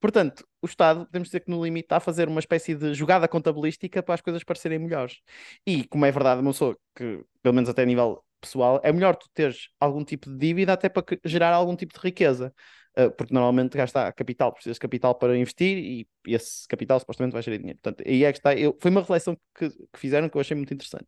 [0.00, 3.28] Portanto, o Estado, podemos dizer que no limite está a fazer uma espécie de jogada
[3.28, 5.20] contabilística para as coisas parecerem melhores.
[5.66, 9.16] E, como é verdade, uma pessoa que, pelo menos até a nível pessoal, é melhor
[9.16, 12.54] tu teres algum tipo de dívida até para gerar algum tipo de riqueza.
[12.98, 17.42] Uh, porque normalmente gasta capital, precisas de capital para investir e, esse capital supostamente vai
[17.42, 17.78] gerar dinheiro.
[17.82, 18.54] Portanto, aí é que está.
[18.54, 21.06] Eu, foi uma reflexão que, que, fizeram que eu achei muito interessante.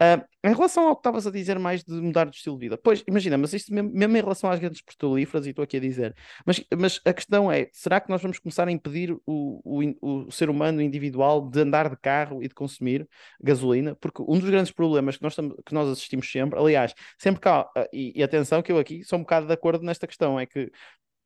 [0.00, 2.76] Uh, em relação ao que estavas a dizer mais de mudar de estilo de vida,
[2.76, 5.80] pois imagina, mas isto mesmo, mesmo em relação às grandes petrolíferas, e estou aqui a
[5.80, 9.20] dizer, mas, mas a questão é: será que nós vamos começar a impedir o,
[9.64, 13.08] o, o ser humano individual de andar de carro e de consumir
[13.40, 13.94] gasolina?
[13.96, 18.12] Porque um dos grandes problemas que nós, que nós assistimos sempre, aliás, sempre cá, e,
[18.18, 20.70] e atenção que eu aqui sou um bocado de acordo nesta questão, é que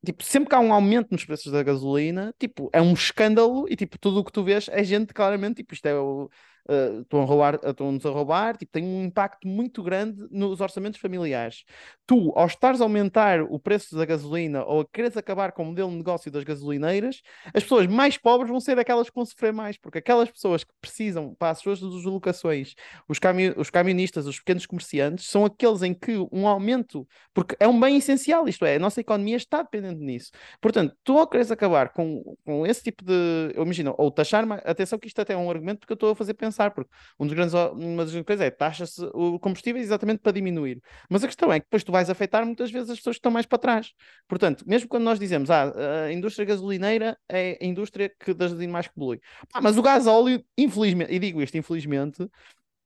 [0.06, 3.76] tipo, sempre que há um aumento nos preços da gasolina, tipo, é um escândalo e
[3.76, 6.30] tipo, tudo o que tu vês é gente claramente, tipo, isto é o,
[6.68, 11.00] uh, estão a roubar, estão-nos a roubar, tipo, tem um impacto muito grande nos orçamentos
[11.00, 11.64] familiares.
[12.07, 15.66] Tu, ao estares a aumentar o preço da gasolina ou a quereres acabar com o
[15.66, 19.52] modelo de negócio das gasolineiras, as pessoas mais pobres vão ser aquelas que vão sofrer
[19.52, 22.74] mais, porque aquelas pessoas que precisam para as suas deslocações,
[23.09, 27.68] os, cami os camionistas, os pequenos comerciantes, são aqueles em que um aumento, porque é
[27.68, 30.31] um bem essencial, isto é, a nossa economia está dependente nisso.
[30.61, 34.98] Portanto, tu ao queres acabar com, com esse tipo de, eu imagino, ou taxar, atenção
[34.98, 37.26] que isto até é um argumento porque eu estou a fazer pensar pensar, porque um
[37.26, 40.80] dos grandes, uma das grandes coisas é taxa-se o combustível exatamente para diminuir.
[41.08, 43.30] Mas a questão é que depois tu vais afetar muitas vezes as pessoas que estão
[43.30, 43.92] mais para trás.
[44.26, 45.72] Portanto, mesmo quando nós dizemos ah,
[46.06, 49.20] a indústria gasolineira é a indústria que das mais que polui.
[49.52, 52.26] Ah, mas o gás óleo, infelizmente, e digo isto infelizmente,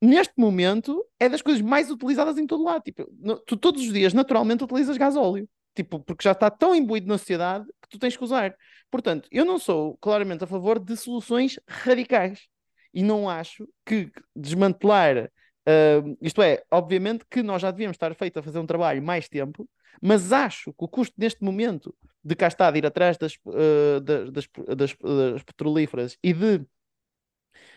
[0.03, 2.83] neste momento é das coisas mais utilizadas em todo lado.
[2.83, 5.49] Tipo, no, tu todos os dias naturalmente utilizas gás óleo.
[5.75, 8.55] Tipo, porque já está tão imbuído na sociedade que tu tens que usar.
[8.91, 12.49] Portanto, eu não sou claramente a favor de soluções radicais
[12.93, 18.39] e não acho que desmantelar, uh, isto é, obviamente que nós já devíamos estar feito
[18.39, 19.69] a fazer um trabalho mais tempo,
[20.01, 24.01] mas acho que o custo neste momento de cá estar, de ir atrás das, uh,
[24.01, 26.65] das, das, das, das, petrolíferas e de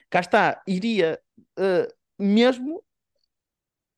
[0.09, 1.19] cá está, iria
[1.57, 2.83] uh, mesmo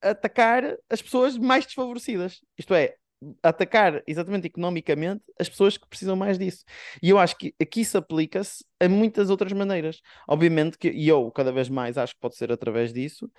[0.01, 2.41] atacar as pessoas mais desfavorecidas.
[2.58, 2.95] Isto é,
[3.44, 6.64] atacar exatamente economicamente as pessoas que precisam mais disso.
[7.02, 10.02] E eu acho que aqui se aplica-se a muitas outras maneiras.
[10.28, 13.30] Obviamente que, e eu cada vez mais acho que pode ser através disso,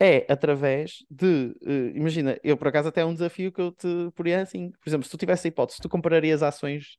[0.00, 3.86] é através de, uh, imagina, eu por acaso até é um desafio que eu te
[4.14, 6.96] poria assim, por exemplo, se tu tivesse a hipótese, tu comprarias ações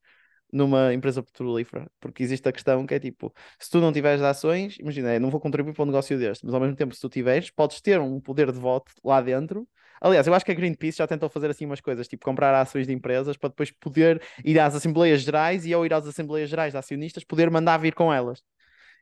[0.51, 4.77] numa empresa petrolífera, porque existe a questão que é tipo, se tu não tiveres ações,
[4.79, 7.49] imagina, não vou contribuir para um negócio deste, mas ao mesmo tempo se tu tiveres,
[7.49, 9.67] podes ter um poder de voto lá dentro
[10.03, 12.85] Aliás, eu acho que a Greenpeace já tentou fazer assim umas coisas, tipo comprar ações
[12.85, 16.73] de empresas para depois poder ir às Assembleias Gerais e ao ir às Assembleias Gerais
[16.73, 18.43] de acionistas poder mandar vir com elas.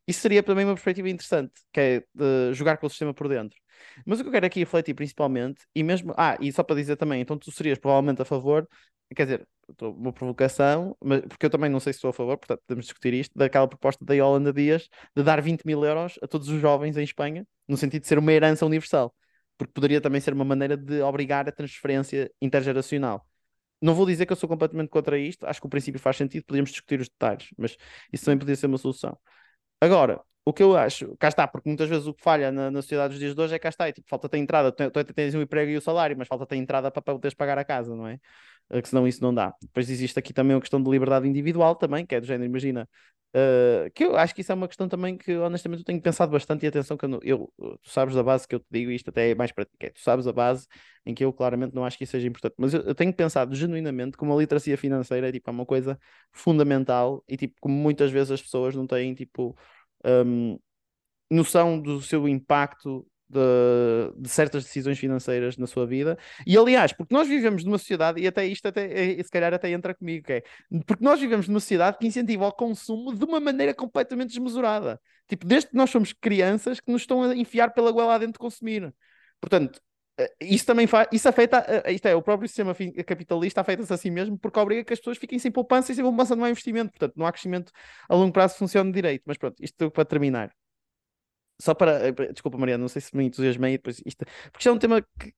[0.07, 3.57] Isso seria também uma perspectiva interessante, que é de jogar com o sistema por dentro.
[4.05, 6.13] Mas o que eu quero aqui refletir principalmente, e mesmo.
[6.17, 8.67] Ah, e só para dizer também, então tu serias provavelmente a favor,
[9.15, 9.47] quer dizer,
[9.81, 13.13] uma provocação, mas, porque eu também não sei se estou a favor, portanto podemos discutir
[13.13, 16.97] isto, daquela proposta da Yolanda Dias de dar 20 mil euros a todos os jovens
[16.97, 19.13] em Espanha, no sentido de ser uma herança universal
[19.61, 23.23] porque poderia também ser uma maneira de obrigar a transferência intergeracional.
[23.79, 26.43] Não vou dizer que eu sou completamente contra isto, acho que o princípio faz sentido,
[26.45, 27.77] podíamos discutir os detalhes, mas
[28.11, 29.15] isso também podia ser uma solução.
[29.79, 32.81] Agora, o que eu acho, cá está, porque muitas vezes o que falha na, na
[32.81, 35.13] sociedade dos dias de hoje é cá está, é, tipo, falta ter entrada, tu, tu
[35.13, 37.95] tens um emprego e o salário, mas falta ter entrada para poderes pagar a casa,
[37.95, 38.19] não é?
[38.79, 39.53] Que senão isso não dá.
[39.61, 42.87] Depois existe aqui também uma questão de liberdade individual também, que é do género, imagina,
[43.33, 46.29] Uh, que eu acho que isso é uma questão também que honestamente eu tenho pensado
[46.33, 49.09] bastante e atenção que eu, eu, tu sabes da base que eu te digo isto
[49.09, 50.67] até é mais para ti, é, tu sabes a base
[51.05, 53.55] em que eu claramente não acho que isso seja importante, mas eu, eu tenho pensado
[53.55, 55.97] genuinamente que uma literacia financeira é tipo é uma coisa
[56.33, 59.57] fundamental e tipo como muitas vezes as pessoas não têm tipo
[60.05, 60.59] um,
[61.29, 66.17] noção do seu impacto de, de, certas decisões financeiras na sua vida.
[66.45, 69.69] E aliás, porque nós vivemos numa sociedade, e até isto até, é, se calhar até
[69.71, 70.43] entra comigo, que é,
[70.85, 74.99] porque nós vivemos numa sociedade que incentiva o consumo de uma maneira completamente desmesurada.
[75.27, 78.39] Tipo, desde que nós somos crianças que nos estão a enfiar pela goela dentro de
[78.39, 78.93] consumir.
[79.39, 79.79] Portanto,
[80.17, 84.11] eh, isso também faz, isso afeta, eh, isto é, o próprio sistema capitalista afeta-se assim
[84.11, 86.91] mesmo porque obriga que as pessoas fiquem sem poupança e sem poupança não há investimento,
[86.91, 87.71] portanto não há crescimento
[88.09, 90.51] a longo prazo que funcione direito, mas pronto, isto para terminar
[91.61, 92.07] só para.
[92.07, 94.25] Eh, desculpa, Mariana, não sei se me entusiasmei depois isto.
[94.51, 95.33] Porque isto é um tema que,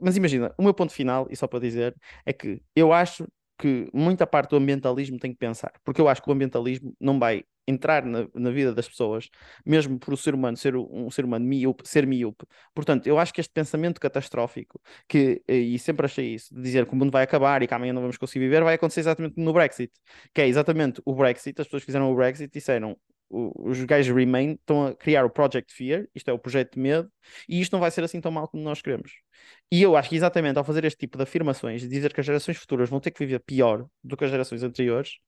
[0.00, 3.26] Mas imagina, o meu ponto final, e só para dizer, é que eu acho
[3.58, 5.72] que muita parte do ambientalismo tem que pensar.
[5.84, 9.28] Porque eu acho que o ambientalismo não vai entrar na, na vida das pessoas,
[9.64, 12.46] mesmo por o ser humano ser um ser humano miúpe, ser miúpe.
[12.74, 16.86] Portanto, eu acho que este pensamento catastrófico, que, eh, e sempre achei isso, de dizer
[16.86, 19.34] que o mundo vai acabar e que amanhã não vamos conseguir viver, vai acontecer exatamente
[19.40, 19.92] no Brexit.
[20.32, 22.96] Que é exatamente o Brexit, as pessoas que fizeram o Brexit disseram
[23.30, 27.10] os gajos Remain estão a criar o Project Fear, isto é o projeto de medo,
[27.48, 29.12] e isto não vai ser assim tão mal como nós queremos.
[29.70, 32.26] E eu acho que exatamente ao fazer este tipo de afirmações, de dizer que as
[32.26, 35.18] gerações futuras vão ter que viver pior do que as gerações anteriores,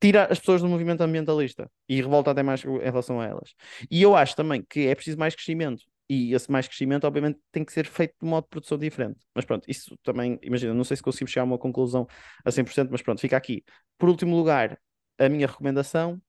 [0.00, 3.54] tira as pessoas do movimento ambientalista e revolta até mais em relação a elas.
[3.90, 5.82] E eu acho também que é preciso mais crescimento.
[6.10, 9.18] E esse mais crescimento, obviamente, tem que ser feito de modo de produção diferente.
[9.34, 12.06] Mas pronto, isso também, imagina, não sei se conseguimos chegar a uma conclusão
[12.44, 13.62] a 100%, mas pronto, fica aqui.
[13.98, 14.80] Por último lugar,
[15.18, 16.20] a minha recomendação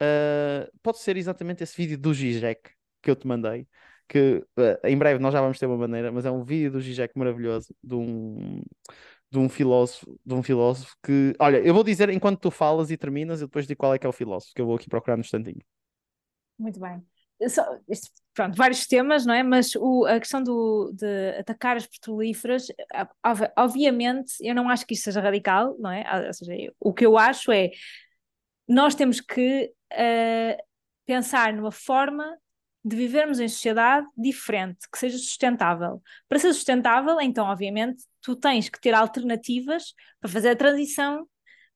[0.00, 2.70] Uh, pode ser exatamente esse vídeo do Zizek
[3.02, 3.66] que eu te mandei.
[4.08, 6.80] Que uh, em breve nós já vamos ter uma maneira, mas é um vídeo do
[6.80, 8.62] Zizek maravilhoso de um,
[9.30, 12.96] de um filósofo, de um filósofo que, olha, eu vou dizer enquanto tu falas e
[12.96, 15.16] terminas, e depois digo qual é que é o filósofo, que eu vou aqui procurar
[15.16, 15.60] no instantinho.
[16.58, 17.04] Muito bem.
[17.48, 19.42] só, isto, pronto, vários temas, não é?
[19.42, 22.66] Mas o, a questão do, de atacar as petrolíferas,
[23.54, 26.26] obviamente, eu não acho que isso seja radical, não é?
[26.26, 27.70] Ou seja, o que eu acho é
[28.66, 30.62] nós temos que uh,
[31.06, 32.36] pensar numa forma
[32.84, 36.02] de vivermos em sociedade diferente, que seja sustentável.
[36.28, 41.28] Para ser sustentável, então, obviamente, tu tens que ter alternativas para fazer a transição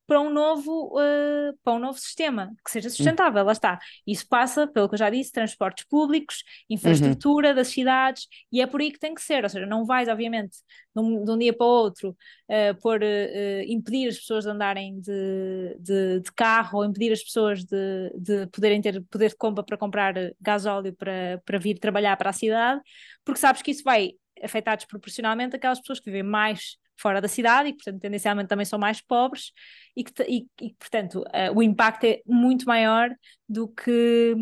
[0.05, 3.45] para um novo, uh, para um novo sistema que seja sustentável, uhum.
[3.45, 3.79] lá está.
[4.05, 7.55] Isso passa, pelo que eu já disse, transportes públicos, infraestrutura uhum.
[7.55, 10.57] das cidades, e é por aí que tem que ser, ou seja, não vais, obviamente,
[10.95, 14.49] de um, de um dia para o outro, uh, por uh, impedir as pessoas de
[14.49, 19.35] andarem de, de, de, carro, ou impedir as pessoas de, de poderem ter poder de
[19.35, 22.81] compra para comprar gasóleo para, para vir trabalhar para a cidade,
[23.23, 27.69] porque sabes que isso vai afetar desproporcionalmente aquelas pessoas que vivem mais fora da cidade
[27.69, 29.51] e, portanto, tendencialmente também são mais pobres
[29.95, 33.09] e que, e, e portanto, uh, o impacto é muito maior
[33.47, 34.35] do que.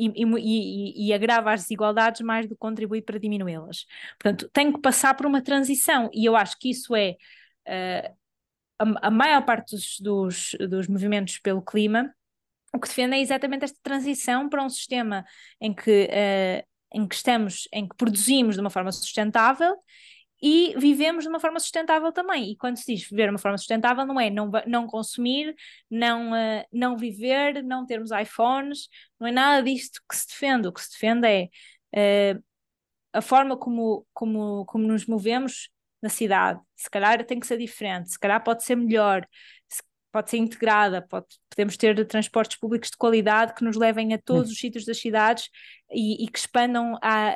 [0.00, 3.84] E, e, agrava as desigualdades mais do que contribui para diminuí-las.
[4.16, 7.16] Portanto, tem que passar por uma transição e eu acho que isso é
[7.66, 8.16] uh,
[8.78, 12.14] a, a, maior parte dos, dos, dos movimentos pelo clima
[12.72, 15.24] o que defende é exatamente esta transição para um sistema
[15.60, 19.74] em que, uh, em que estamos, em que produzimos de uma forma sustentável
[20.40, 22.52] e vivemos de uma forma sustentável também.
[22.52, 25.54] E quando se diz viver de uma forma sustentável, não é não, não consumir,
[25.90, 30.68] não, uh, não viver, não termos iPhones, não é nada disto que se defende.
[30.68, 31.26] O que se defende
[31.92, 32.42] é uh,
[33.12, 35.70] a forma como, como, como nos movemos
[36.00, 36.60] na cidade.
[36.76, 39.26] Se calhar tem que ser diferente, se calhar pode ser melhor,
[40.10, 44.48] pode ser integrada, pode, podemos ter transportes públicos de qualidade que nos levem a todos
[44.48, 44.52] hum.
[44.52, 45.50] os sítios das cidades
[45.90, 47.34] e, e que expandam a, a,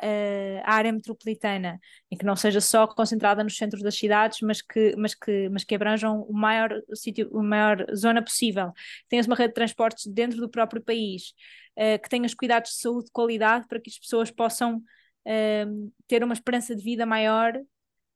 [0.63, 1.79] a, área metropolitana
[2.11, 5.63] e que não seja só concentrada nos centros das cidades, mas que, mas que, mas
[5.63, 8.71] que abranjam o maior sítio, a maior zona possível.
[9.07, 11.33] Tenhas uma rede de transportes dentro do próprio país,
[11.77, 16.23] uh, que tenhas cuidados de saúde de qualidade para que as pessoas possam uh, ter
[16.23, 17.53] uma esperança de vida maior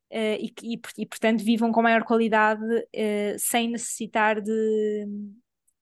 [0.09, 5.05] Uh, e, e, e, portanto vivam com maior qualidade uh, sem necessitar de,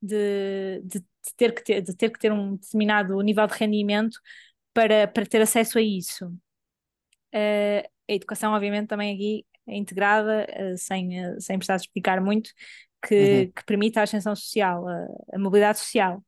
[0.02, 4.20] de, de, de, ter que ter, de ter que ter um determinado nível de rendimento
[4.74, 6.26] para, para ter acesso a isso.
[7.36, 10.48] Uh, a educação, obviamente, também aqui é integrada,
[10.78, 11.10] sem,
[11.40, 12.52] sem precisar explicar muito,
[13.08, 13.52] que, uhum.
[13.52, 16.24] que permite a ascensão social, a, a mobilidade social.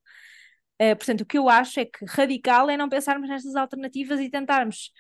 [0.98, 4.92] portanto, o que eu acho é que radical é não pensarmos nestas alternativas e tentarmos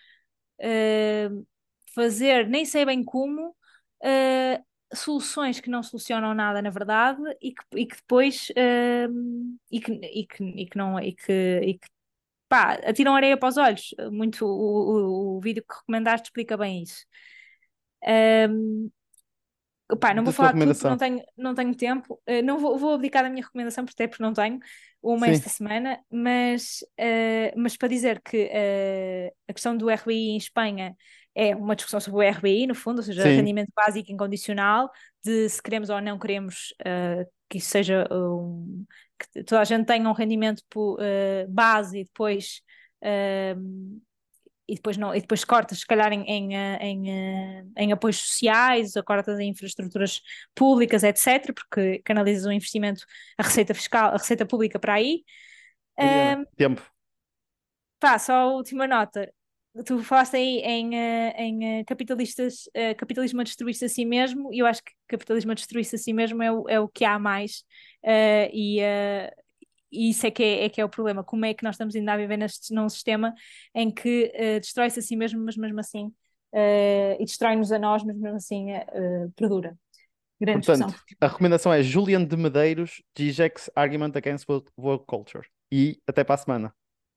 [1.97, 7.63] fazer, nem sei bem como, uh, soluções que não solucionam nada, na verdade, e que,
[7.75, 11.31] e que depois uh, e, que, e, que, e que não e que,
[11.63, 11.87] e que
[12.47, 13.95] pá, atiram areia para os olhos.
[14.11, 17.03] Muito o, o, o vídeo que recomendaste explica bem isso.
[18.07, 18.91] Um,
[20.01, 22.21] Pá, não vou falar tudo porque não tenho, não tenho tempo.
[22.27, 24.59] Uh, não vou, vou abdicar da minha recomendação, porque até porque não tenho
[25.01, 25.31] uma Sim.
[25.31, 30.93] esta semana, mas, uh, mas para dizer que uh, a questão do RBI em Espanha
[31.37, 33.35] é uma discussão sobre o RBI, no fundo, ou seja, Sim.
[33.35, 34.89] rendimento básico incondicional,
[35.23, 38.83] de se queremos ou não queremos uh, que isso seja um,
[39.19, 42.63] que toda a gente tenha um rendimento uh, base e depois
[43.03, 44.01] uh,
[44.67, 49.03] e depois não e depois cortas se calhar em, em, em, em apoios sociais ou
[49.03, 50.21] cortas em infraestruturas
[50.53, 53.05] públicas etc porque canalizas o investimento
[53.37, 55.23] a receita fiscal a receita pública para aí.
[56.57, 56.81] Tempo.
[57.99, 59.31] pá, só a última nota
[59.85, 64.53] tu falaste aí em, eh, em eh, capitalistas, eh, capitalismo a destruir-se a si mesmo,
[64.53, 67.05] e eu acho que capitalismo a destruir-se a si mesmo é o, é o que
[67.05, 67.63] há mais,
[68.03, 69.31] uh, e, uh,
[69.91, 71.23] e isso é que é, é, que é o problema.
[71.23, 73.33] Como é que nós estamos ainda a viver neste, num sistema
[73.73, 76.11] em que uh, destrói-se a si mesmo, mas mesmo assim,
[77.19, 78.67] e destrói-nos a nós, mas mesmo assim
[79.35, 79.77] perdura.
[80.39, 81.15] Grande Portanto, discussão.
[81.21, 85.47] a recomendação é Julian de Medeiros, GGX Argument Against World Culture.
[85.71, 86.73] E até para a semana.